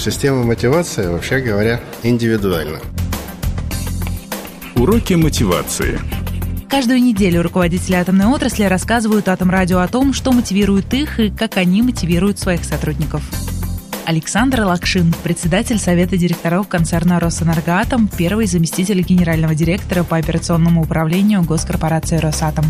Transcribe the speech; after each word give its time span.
Система 0.00 0.44
мотивации, 0.44 1.08
вообще 1.08 1.40
говоря, 1.40 1.78
индивидуальна. 2.02 2.78
Уроки 4.74 5.12
мотивации. 5.12 6.00
Каждую 6.70 7.02
неделю 7.02 7.42
руководители 7.42 7.96
атомной 7.96 8.24
отрасли 8.24 8.64
рассказывают 8.64 9.28
Атомрадио 9.28 9.80
о 9.80 9.88
том, 9.88 10.14
что 10.14 10.32
мотивирует 10.32 10.94
их 10.94 11.20
и 11.20 11.28
как 11.28 11.58
они 11.58 11.82
мотивируют 11.82 12.38
своих 12.38 12.64
сотрудников. 12.64 13.22
Александр 14.06 14.62
Лакшин, 14.62 15.14
председатель 15.22 15.78
Совета 15.78 16.16
директоров 16.16 16.66
концерна 16.66 17.20
«Росэнергоатом», 17.20 18.08
первый 18.08 18.46
заместитель 18.46 19.02
генерального 19.02 19.54
директора 19.54 20.02
по 20.02 20.16
операционному 20.16 20.80
управлению 20.80 21.42
госкорпорации 21.42 22.16
«Росатом». 22.16 22.64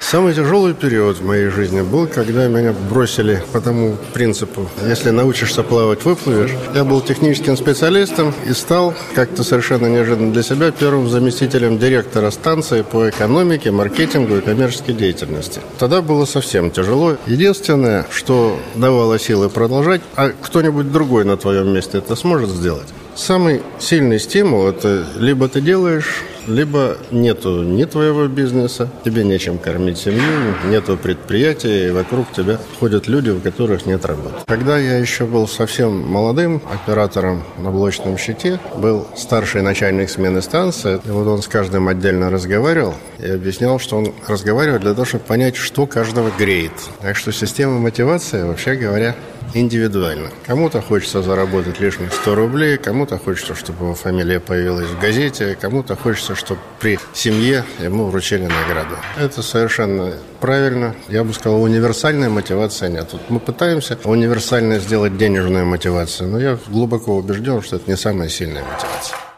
Самый 0.00 0.34
тяжелый 0.34 0.74
период 0.74 1.18
в 1.18 1.24
моей 1.24 1.50
жизни 1.50 1.82
был, 1.82 2.08
когда 2.08 2.48
меня 2.48 2.72
бросили 2.72 3.44
по 3.52 3.60
тому 3.60 3.96
принципу, 4.12 4.68
если 4.84 5.10
научишься 5.10 5.62
плавать, 5.62 6.04
выплывешь. 6.04 6.50
Я 6.74 6.84
был 6.84 7.00
техническим 7.00 7.56
специалистом 7.56 8.34
и 8.44 8.52
стал, 8.52 8.94
как-то 9.14 9.44
совершенно 9.44 9.86
неожиданно 9.86 10.32
для 10.32 10.42
себя, 10.42 10.72
первым 10.72 11.08
заместителем 11.08 11.78
директора 11.78 12.30
станции 12.30 12.82
по 12.82 13.08
экономике, 13.08 13.70
маркетингу 13.70 14.38
и 14.38 14.40
коммерческой 14.40 14.94
деятельности. 14.94 15.60
Тогда 15.78 16.02
было 16.02 16.24
совсем 16.24 16.72
тяжело. 16.72 17.16
Единственное, 17.26 18.04
что 18.10 18.58
давало 18.74 19.16
силы 19.18 19.48
продолжать, 19.48 20.00
а 20.16 20.30
кто-нибудь 20.30 20.90
другой 20.90 21.24
на 21.24 21.36
твоем 21.36 21.72
месте 21.72 21.98
это 21.98 22.16
сможет 22.16 22.50
сделать? 22.50 22.88
Самый 23.14 23.62
сильный 23.78 24.18
стимул– 24.18 24.66
это 24.68 25.04
либо 25.16 25.46
ты 25.48 25.60
делаешь, 25.60 26.22
либо 26.50 26.96
нету 27.10 27.62
ни 27.62 27.84
твоего 27.84 28.26
бизнеса, 28.26 28.90
тебе 29.04 29.24
нечем 29.24 29.58
кормить 29.58 29.98
семью, 29.98 30.54
нету 30.68 30.96
предприятия, 30.96 31.88
и 31.88 31.90
вокруг 31.90 32.32
тебя 32.32 32.58
ходят 32.78 33.08
люди, 33.08 33.30
у 33.30 33.40
которых 33.40 33.86
нет 33.86 34.04
работы. 34.04 34.34
Когда 34.46 34.78
я 34.78 34.98
еще 34.98 35.24
был 35.24 35.46
совсем 35.48 36.00
молодым 36.06 36.60
оператором 36.72 37.44
на 37.58 37.70
блочном 37.70 38.18
щите, 38.18 38.58
был 38.76 39.06
старший 39.16 39.62
начальник 39.62 40.10
смены 40.10 40.42
станции, 40.42 41.00
и 41.04 41.10
вот 41.10 41.26
он 41.26 41.42
с 41.42 41.48
каждым 41.48 41.88
отдельно 41.88 42.30
разговаривал 42.30 42.94
и 43.18 43.30
объяснял, 43.30 43.78
что 43.78 43.96
он 43.98 44.12
разговаривает 44.26 44.82
для 44.82 44.94
того, 44.94 45.04
чтобы 45.04 45.24
понять, 45.24 45.56
что 45.56 45.86
каждого 45.86 46.30
греет. 46.36 46.72
Так 47.00 47.16
что 47.16 47.32
система 47.32 47.78
мотивации, 47.78 48.42
вообще 48.42 48.74
говоря, 48.74 49.14
индивидуально. 49.54 50.30
Кому-то 50.46 50.80
хочется 50.80 51.22
заработать 51.22 51.80
лишних 51.80 52.12
100 52.12 52.34
рублей, 52.34 52.76
кому-то 52.76 53.18
хочется, 53.18 53.54
чтобы 53.54 53.84
его 53.84 53.94
фамилия 53.94 54.40
появилась 54.40 54.88
в 54.88 55.00
газете, 55.00 55.56
кому-то 55.60 55.96
хочется, 55.96 56.34
чтобы 56.40 56.60
при 56.78 56.98
семье 57.12 57.64
ему 57.78 58.06
вручили 58.06 58.42
награду. 58.42 58.96
Это 59.18 59.42
совершенно 59.42 60.14
правильно. 60.40 60.94
Я 61.08 61.22
бы 61.24 61.32
сказал, 61.32 61.62
универсальной 61.62 62.28
мотивации 62.28 62.88
нет. 62.88 63.08
Тут 63.10 63.30
мы 63.30 63.38
пытаемся 63.38 63.98
универсально 64.04 64.78
сделать 64.78 65.16
денежную 65.16 65.66
мотивацию, 65.66 66.28
но 66.28 66.40
я 66.40 66.58
глубоко 66.68 67.16
убежден, 67.16 67.62
что 67.62 67.76
это 67.76 67.90
не 67.90 67.96
самая 67.96 68.28
сильная 68.28 68.64
мотивация. 68.64 69.29